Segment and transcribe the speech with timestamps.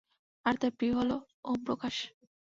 [0.45, 1.15] আর তার প্রিয় হলো,
[1.45, 1.95] ওম প্রকাশ।